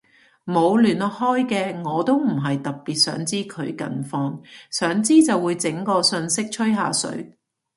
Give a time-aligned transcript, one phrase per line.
[0.47, 1.45] 冇聯絡開
[1.79, 7.37] 嘅我都唔係特別想知佢近況，想知就會整個訊息吹下水